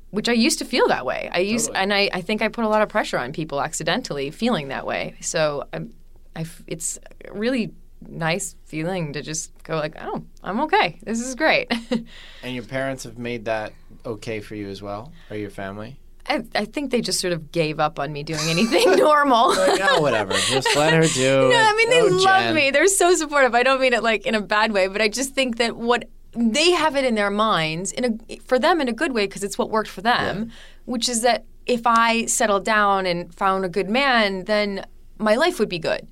[0.09, 1.29] which I used to feel that way.
[1.33, 1.83] I used, Totally.
[1.83, 4.85] and I, I think I put a lot of pressure on people accidentally feeling that
[4.85, 5.15] way.
[5.21, 5.93] So I'm,
[6.35, 6.99] I, f- it's
[7.31, 7.71] really
[8.07, 10.99] nice feeling to just go like, oh, I'm okay.
[11.03, 11.71] This is great.
[12.43, 13.73] And your parents have made that
[14.05, 15.99] okay for you as well, or your family?
[16.27, 19.49] I, I think they just sort of gave up on me doing anything normal.
[19.49, 20.33] Like, oh, whatever.
[20.33, 21.55] Just let her do No, it.
[21.55, 22.55] I mean they Oh, love Jen.
[22.55, 22.71] me.
[22.71, 23.53] They're so supportive.
[23.55, 26.05] I don't mean it like in a bad way, but I just think that what
[26.33, 29.43] they have it in their minds in a for them in a good way because
[29.43, 30.51] it's what worked for them,
[30.85, 34.85] which is that if I settled down and found a good man, then
[35.17, 36.07] my life would be good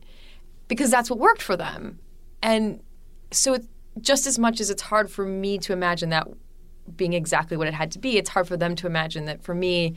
[0.70, 2.00] because that's what worked for them.
[2.42, 2.82] And
[3.32, 3.68] so it's
[4.00, 6.28] just as much as it's hard for me to imagine that
[6.96, 9.54] being exactly what it had to be, it's hard for them to imagine that for
[9.54, 9.96] me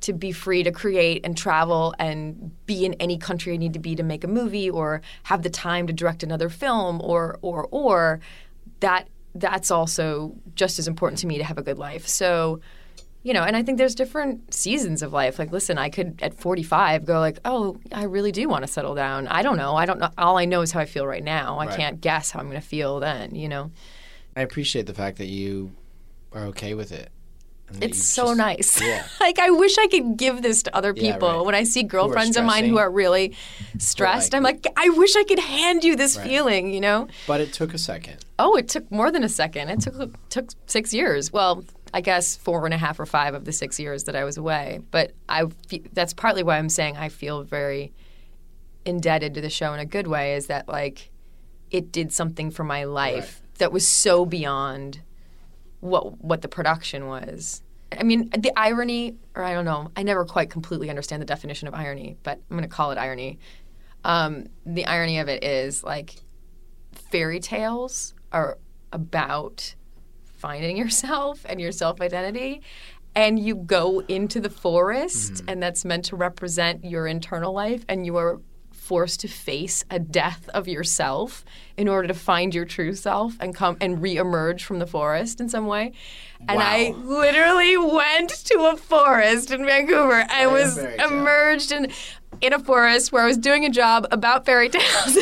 [0.00, 3.78] to be free to create and travel and be in any country I need to
[3.78, 7.66] be to make a movie or have the time to direct another film or or
[7.70, 8.20] or
[8.80, 12.06] that that's also just as important to me to have a good life.
[12.06, 12.60] So
[13.26, 15.36] you know, and I think there's different seasons of life.
[15.38, 18.94] Like, listen, I could at 45 go like, oh, I really do want to settle
[18.94, 19.26] down.
[19.26, 19.74] I don't know.
[19.74, 20.10] I don't know.
[20.16, 21.58] All I know is how I feel right now.
[21.58, 21.76] I Right.
[21.76, 23.34] can't guess how I'm going to feel then.
[23.34, 23.72] You know.
[24.36, 25.72] I appreciate the fact that you
[26.32, 27.10] are okay with it.
[27.80, 28.80] It's so just- nice.
[28.80, 29.04] Yeah.
[29.20, 31.28] like I wish I could give this to other Yeah, people.
[31.38, 31.44] right.
[31.46, 33.34] When I see girlfriends of mine who are really
[33.78, 36.28] stressed, like- I'm like, I wish I could hand you this Right.
[36.28, 37.08] feeling, you know?
[37.26, 38.24] But it took a second.
[38.38, 39.68] Oh, it took more than a second.
[39.70, 41.32] It took took six years.
[41.32, 41.64] Well,
[41.96, 44.36] I guess four and a half or five of the six years that I was
[44.36, 44.80] away.
[44.90, 45.44] But I
[45.94, 47.90] that's partly why I'm saying I feel very
[48.84, 50.34] indebted to the show in a good way.
[50.34, 51.10] Is that like
[51.70, 55.00] it did something for my life that was so beyond
[55.80, 57.62] what what the production was.
[57.98, 61.66] I mean, the irony, or I don't know, I never quite completely understand the definition
[61.66, 63.38] of irony, but I'm going to call it irony.
[64.04, 66.16] Um, the irony of it is like
[66.92, 68.58] fairy tales are
[68.92, 69.76] about
[70.36, 72.62] finding yourself and your self identity.
[73.14, 78.04] And you go into the forest, and that's meant to represent your internal life, and
[78.04, 78.40] you are
[78.86, 81.44] forced to face a death of yourself
[81.76, 85.48] in order to find your true self and come and reemerge from the forest in
[85.48, 85.92] some way.
[86.48, 90.24] And I literally went to a forest in Vancouver.
[90.30, 91.88] I was emerged immersed
[92.40, 95.18] in a forest where I was doing a job about fairy tales.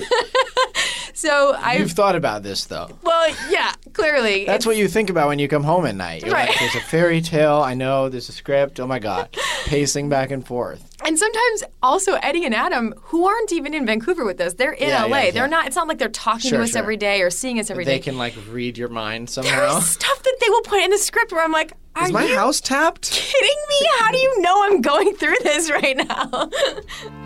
[1.14, 2.88] so I You've thought about this though.
[3.02, 4.44] well, yeah, clearly.
[4.44, 6.22] That's what you think about when you come home at night.
[6.24, 6.48] You're Right.
[6.48, 7.56] like, there's a fairy tale.
[7.56, 8.80] I know there's a script.
[8.80, 9.28] Oh my god,
[9.66, 10.82] pacing back and forth.
[11.04, 14.88] And sometimes also Eddie and Adam, who aren't even in Vancouver with us, they're in
[14.88, 15.16] Yeah, LA.
[15.18, 15.46] yeah, They're yeah.
[15.46, 15.66] not.
[15.66, 16.78] It's not like they're talking Sure, to us sure.
[16.80, 17.92] every day or seeing us every day.
[17.92, 19.78] They can like read your mind somehow.
[19.78, 22.26] is stuff that they will put in the script where I'm like, "Are Is my
[22.26, 23.10] house tapped?
[23.12, 23.88] kidding me?
[23.98, 26.50] How do you know I'm going through this right now?"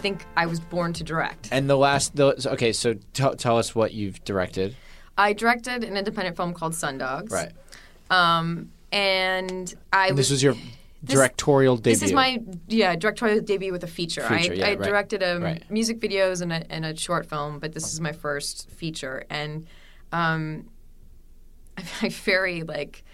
[0.00, 1.48] think I was born to direct.
[1.52, 4.76] And the last, those, okay, so tell tell us what you've directed.
[5.18, 7.32] I directed an independent film called Sun Dogs.
[7.32, 7.52] Right.
[8.10, 10.54] Um, and I And this was your
[11.04, 11.92] directorial debut.
[11.94, 14.22] This is my yeah directorial debut with a feature.
[14.22, 14.82] Feature, I, yeah, I right.
[14.82, 15.70] directed um, Right.
[15.70, 19.66] music videos and a, and a short film, but this is my first feature, and
[20.12, 20.68] um,
[22.02, 23.04] I very like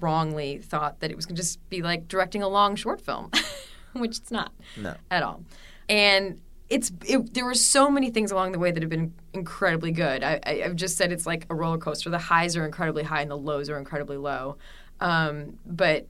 [0.00, 3.30] wrongly thought that it was going to just be like directing a long short film,
[3.94, 4.94] which it's not No.
[5.10, 5.42] at all.
[5.88, 9.92] And it's it, there were so many things along the way that have been incredibly
[9.92, 10.22] good.
[10.24, 12.10] I, I, I've just said it's like a roller coaster.
[12.10, 14.56] The highs are incredibly high and the lows are incredibly low.
[15.00, 16.06] Um, but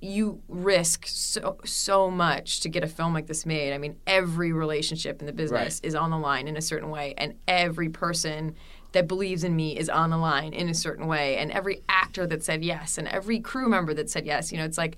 [0.00, 3.72] you risk so so much to get a film like this made.
[3.72, 5.88] I mean, every relationship in the business Right.
[5.88, 8.54] is on the line in a certain way, and every person
[8.92, 12.26] that believes in me is on the line in a certain way, and every actor
[12.26, 14.52] that said yes, and every crew member that said yes.
[14.52, 14.96] You know, it's like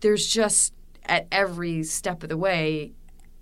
[0.00, 0.74] there's just
[1.06, 2.92] at every step of the way.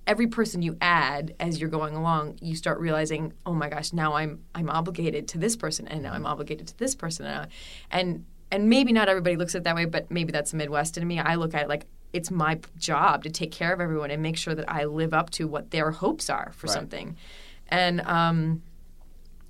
[0.06, 4.14] Every person you add as you're going along, you start realizing, oh my gosh, now
[4.14, 7.48] I'm I'm obligated to this person, and now I'm obligated to this person, and
[7.90, 10.98] and and maybe not everybody looks at it that way, but maybe that's the Midwest
[10.98, 11.20] in me.
[11.20, 14.36] I look at it like it's my job to take care of everyone and make
[14.36, 16.74] sure that I live up to what their hopes are for Right.
[16.74, 17.16] something.
[17.68, 18.62] And um,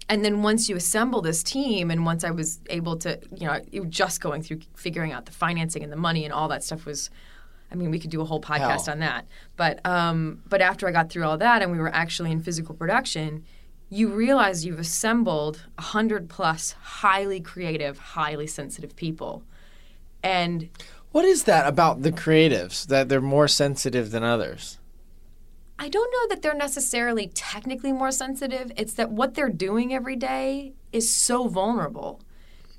[0.08, 3.58] and then once you assemble this team, and once I was able to, you know,
[3.88, 7.08] just going through figuring out the financing and the money and all that stuff was.
[7.72, 8.92] I mean, we could do a whole podcast Hell.
[8.92, 9.26] on that.
[9.56, 12.74] But um, but after I got through all that, and we were actually in physical
[12.74, 13.44] production,
[13.88, 19.42] you realize you've assembled a hundred plus highly creative, highly sensitive people,
[20.22, 20.68] and
[21.12, 24.78] What is that about the creatives that they're more sensitive than others?
[25.78, 28.72] I don't know that they're necessarily technically more sensitive.
[28.76, 32.20] It's that what they're doing every day is so vulnerable.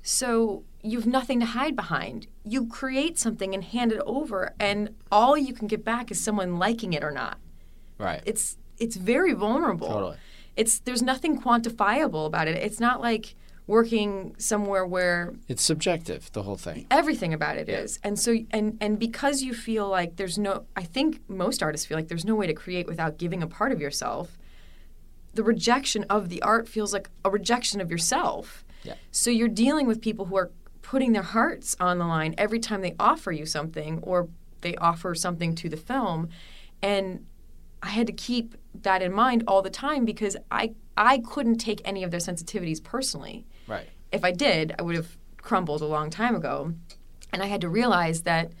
[0.02, 2.26] So you've nothing to hide behind.
[2.44, 6.58] You create something and hand it over, and all you can get back is someone
[6.58, 7.38] liking it or not.
[7.98, 8.22] Right.
[8.26, 9.88] It's it's very vulnerable.
[9.88, 10.16] Totally.
[10.56, 12.56] It's there's nothing quantifiable about it.
[12.56, 13.34] It's not like
[13.66, 16.86] working somewhere where It's subjective, the whole thing.
[16.90, 20.82] everything about it is and so and and because you feel like there's no i
[20.82, 23.80] think most artists feel like there's no way to create without giving a part of
[23.80, 24.36] yourself
[25.32, 28.96] the rejection of the art feels like a rejection of yourself Yeah.
[29.10, 30.50] so you're dealing with people who are
[30.94, 34.28] putting their hearts on the line every time they offer you something or
[34.60, 36.28] they offer something to the film
[36.82, 37.26] and
[37.82, 41.80] i had to keep that in mind all the time because i i couldn't take
[41.84, 43.88] any of their sensitivities personally Right.
[44.12, 46.74] if I did, I would have crumbled a long time ago.
[47.32, 48.52] And I had to realize that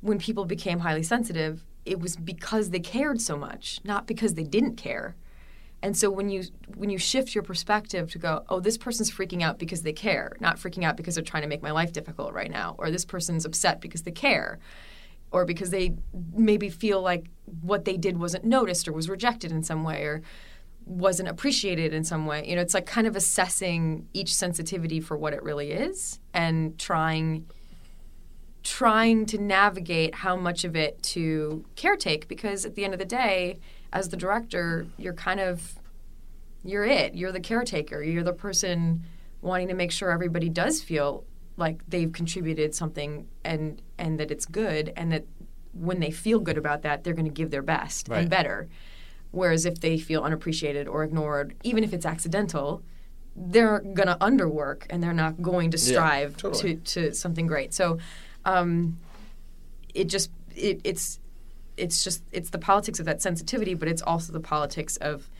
[0.00, 4.44] when people became highly sensitive, it was because they cared so much, not because they
[4.44, 5.16] didn't care.
[5.82, 6.44] And so when you
[6.76, 10.36] when you shift your perspective to go, oh, this person's freaking out because they care,
[10.40, 13.04] not freaking out because they're trying to make my life difficult right now, or this
[13.04, 14.58] person's upset because they care,
[15.30, 15.94] or because they
[16.34, 17.26] maybe feel like
[17.62, 20.22] what they did wasn't noticed or was rejected in some way, or
[20.84, 22.44] wasn't appreciated in some way.
[22.48, 26.76] You know, it's like kind of assessing each sensitivity for what it really is and
[26.78, 27.46] trying
[28.64, 33.06] trying to navigate how much of it to caretake because at the end of the
[33.06, 33.58] day,
[33.92, 35.74] as the director, you're kind of
[36.64, 37.14] you're it.
[37.14, 38.02] You're the caretaker.
[38.02, 39.04] You're the person
[39.40, 41.24] wanting to make sure everybody does feel
[41.56, 45.24] like they've contributed something and and that it's good and that
[45.72, 48.20] when they feel good about that, they're going to give their best Right.
[48.20, 48.68] and better.
[49.30, 52.82] Whereas if they feel unappreciated or ignored, even if it's accidental,
[53.36, 56.76] they're going to underwork and they're not going to strive totally.
[56.76, 57.72] to, to something great.
[57.74, 57.98] So
[58.44, 58.98] um,
[59.94, 61.20] it just it, it's
[61.78, 65.30] it's just it's the politics of that sensitivity, but it's also the politics of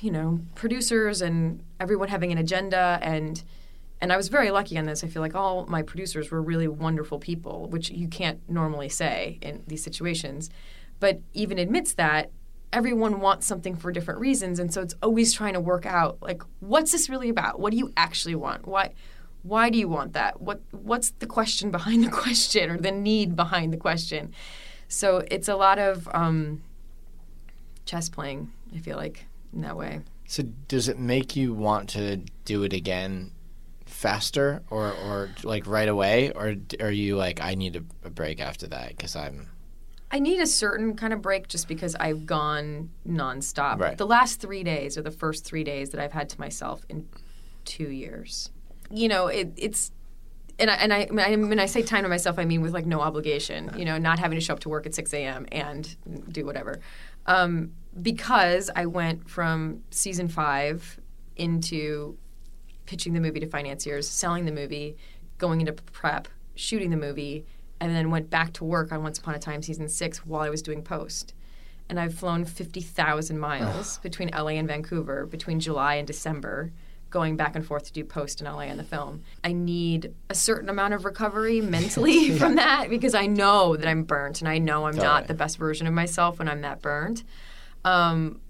[0.00, 3.44] you know producers and everyone having an agenda and
[4.00, 5.02] and I was very lucky on this.
[5.02, 9.38] I feel like all my producers were really wonderful people, which you can't normally say
[9.42, 10.50] in these situations.
[11.00, 12.30] But even admits that,
[12.72, 16.42] everyone wants something for different reasons, and so it's always trying to work out like
[16.60, 17.58] what's this really about?
[17.58, 18.66] What do you actually want?
[18.66, 18.92] Why
[19.48, 20.40] why do you want that?
[20.40, 24.32] What what's the question behind the question or the need behind the question?
[24.88, 26.62] So it's a lot of um,
[27.84, 28.52] chess playing.
[28.74, 30.00] I feel like in that way.
[30.26, 33.32] So does it make you want to do it again
[33.86, 38.38] faster or or like right away or are you like I need a, a break
[38.38, 39.48] after that because I'm
[40.10, 43.78] I need a certain kind of break just because I've gone nonstop.
[43.78, 43.98] Right.
[43.98, 47.08] The last three days are the first three days that I've had to myself in
[47.64, 48.50] two years.
[48.90, 49.92] You know, it, it's.
[50.60, 52.74] And I, and I, I mean, when I say time to myself, I mean with
[52.74, 55.46] like no obligation, you know, not having to show up to work at 6 a.m.
[55.52, 55.94] and
[56.32, 56.80] do whatever.
[57.26, 60.98] Um, because I went from season five
[61.36, 62.16] into
[62.86, 64.96] pitching the movie to financiers, selling the movie,
[65.36, 67.46] going into prep, shooting the movie,
[67.80, 70.50] and then went back to work on Once Upon a Time season six while I
[70.50, 71.34] was doing post.
[71.88, 76.72] And I've flown 50,000 miles between LA and Vancouver between July and December,
[77.10, 79.22] going back and forth to do post in LA and the film.
[79.42, 84.04] I need a certain amount of recovery mentally from that because I know that I'm
[84.04, 85.06] burnt and I know I'm Totally.
[85.06, 87.24] not the best version of myself when I'm that burnt.
[87.84, 88.40] Um,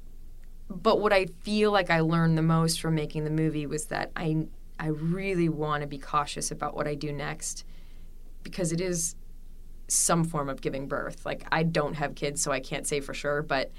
[0.68, 4.10] but what I feel like I learned the most from making the movie was that
[4.16, 4.46] I
[4.80, 7.64] I really want to be cautious about what I do next
[8.44, 9.16] because it is
[9.88, 11.24] some form of giving birth.
[11.24, 13.72] Like I don't have kids so I can't say for sure, but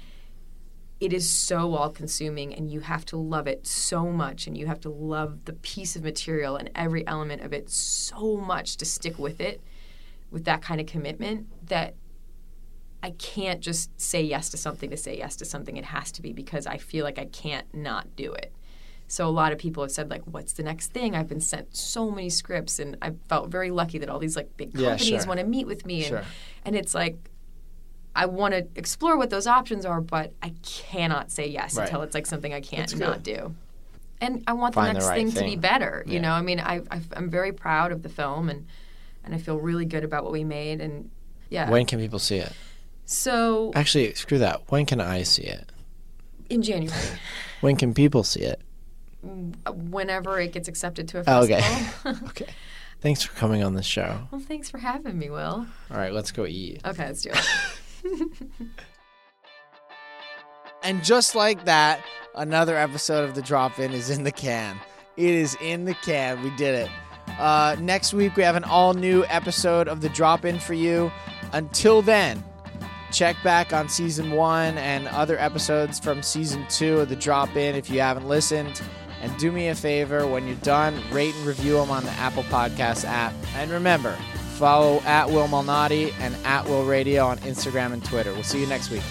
[1.00, 4.66] it is so all consuming and you have to love it so much and you
[4.66, 8.84] have to love the piece of material and every element of it so much to
[8.84, 9.62] stick with it
[10.30, 11.94] with that kind of commitment that
[13.02, 15.78] I can't just say yes to something to say yes to something.
[15.78, 18.52] It has to be because I feel like I can't not do it.
[19.08, 21.74] So a lot of people have said like, "What's the next thing?" I've been sent
[21.74, 25.22] so many scripts, and I felt very lucky that all these like big Yeah, companies
[25.22, 25.26] sure.
[25.26, 26.24] want to meet with me, and Sure.
[26.66, 27.29] and it's like
[28.14, 31.84] I want to explore what those options are, but I cannot say yes Right.
[31.86, 33.54] until it's like something I can't not do.
[34.20, 35.60] And I want Find the the next right thing, to be thing.
[35.60, 36.04] better.
[36.06, 38.66] You know, I mean, I, I, I'm very proud of the film, and
[39.24, 41.10] and I feel really good about what we made, and
[41.50, 41.70] yeah.
[41.70, 42.52] when can people see it?
[43.06, 44.62] so Actually, screw that.
[44.70, 45.70] When can I see it?
[46.48, 46.98] in January,
[47.60, 48.60] When can people see it?
[49.24, 52.12] Mm, uh, whenever it gets accepted to a Oh, festival.
[52.12, 52.18] okay.
[52.30, 52.46] Okay.
[53.00, 54.28] Thanks for coming on the show.
[54.30, 55.66] well, thanks for having me, Will.
[55.90, 56.80] All right, let's go eat.
[56.84, 57.38] Okay, let's do it.
[60.82, 62.02] And just like that,
[62.34, 64.80] another episode of the Drop In is in the can.
[65.16, 66.42] It is in the can.
[66.42, 66.90] We did it.
[67.38, 71.12] Uh, next week, we have an all new episode of the Drop In for you.
[71.52, 72.42] Until then,
[73.12, 77.74] check back on season one and other episodes from season two of the Drop In
[77.74, 78.80] if you haven't listened.
[79.20, 82.44] And do me a favor when you're done, rate and review them on the Apple
[82.44, 83.34] Podcast app.
[83.54, 84.16] And remember,
[84.60, 88.30] follow at Will Malnati and at Will Radio on Instagram and Twitter.
[88.34, 89.02] We'll see you next week.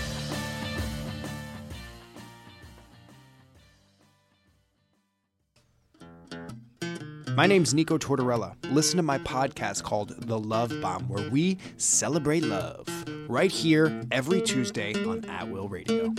[7.35, 8.53] My name's Nico Tortorella.
[8.71, 12.87] Listen to my podcast called The Love Bomb, where we celebrate love.
[13.27, 16.13] Right here every Tuesday on At Will Radio.